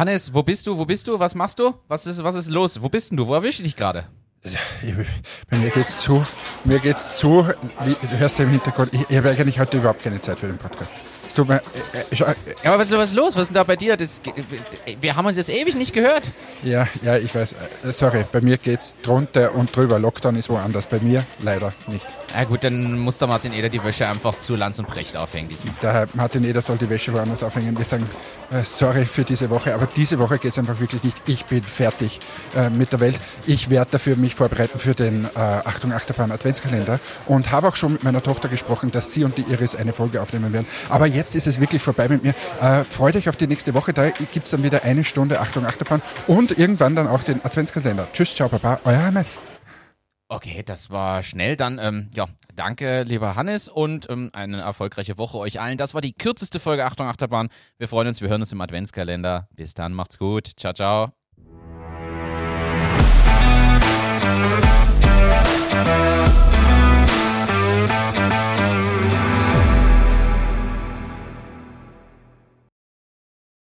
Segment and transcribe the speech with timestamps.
[0.00, 0.78] Hannes, wo bist du?
[0.78, 1.18] Wo bist du?
[1.18, 1.74] Was machst du?
[1.86, 2.80] Was ist, was ist los?
[2.80, 3.26] Wo bist denn du?
[3.26, 4.06] Wo erwische ich dich gerade?
[5.50, 6.24] Mir geht's zu,
[6.64, 7.46] mir geht's zu,
[7.84, 10.46] wie, du hörst ja im Hintergrund, ich, ich habe eigentlich heute überhaupt keine Zeit für
[10.46, 10.94] den Podcast.
[11.40, 11.60] Tut mir, äh,
[12.10, 12.34] äh, ja,
[12.64, 13.34] aber was, was ist los?
[13.34, 13.96] Was ist denn da bei dir?
[13.96, 14.20] Das,
[15.00, 16.22] wir haben uns jetzt ewig nicht gehört.
[16.62, 17.52] Ja, ja, ich weiß.
[17.52, 19.98] Äh, sorry, bei mir geht's drunter und drüber.
[19.98, 20.86] Lockdown ist woanders.
[20.86, 22.06] Bei mir leider nicht.
[22.34, 25.48] Ja gut, dann muss der Martin Eder die Wäsche einfach zu Lanz und Brecht aufhängen
[25.48, 25.74] diesmal.
[25.82, 27.76] Der Martin Eder soll die Wäsche woanders aufhängen.
[27.78, 28.06] Wir sagen,
[28.50, 31.16] äh, sorry für diese Woche, aber diese Woche geht's einfach wirklich nicht.
[31.26, 32.20] Ich bin fertig
[32.54, 33.18] äh, mit der Welt.
[33.46, 37.94] Ich werde dafür mich vorbereiten für den äh, Achtung Achterbahn Adventskalender und habe auch schon
[37.94, 40.66] mit meiner Tochter gesprochen, dass sie und die Iris eine Folge aufnehmen werden.
[40.88, 42.34] Aber jetzt jetzt ist es wirklich vorbei mit mir.
[42.60, 43.92] Äh, freut euch auf die nächste Woche.
[43.92, 48.08] Da gibt es dann wieder eine Stunde Achtung Achterbahn und irgendwann dann auch den Adventskalender.
[48.12, 49.38] Tschüss, ciao, Papa, euer Hannes.
[50.28, 51.56] Okay, das war schnell.
[51.56, 55.76] Dann, ähm, ja, danke, lieber Hannes, und ähm, eine erfolgreiche Woche euch allen.
[55.76, 57.48] Das war die kürzeste Folge Achtung Achterbahn.
[57.78, 59.48] Wir freuen uns, wir hören uns im Adventskalender.
[59.54, 60.46] Bis dann, macht's gut.
[60.56, 61.19] Ciao, ciao.